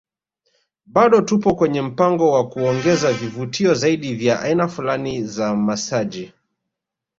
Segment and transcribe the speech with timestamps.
[0.85, 6.33] Bado tupo kwenye mpango wa kuongeza vivutio zaidi vya aina fulani za masaji